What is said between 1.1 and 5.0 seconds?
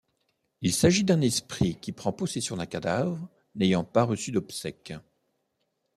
esprit qui prend possession d'un cadavre n'ayant pas reçu d'obsèques.